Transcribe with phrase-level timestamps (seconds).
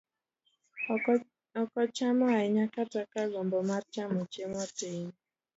[0.93, 1.05] ok
[1.83, 5.03] ochamo ahinya kata ka gombo mar chamo chiemo tin.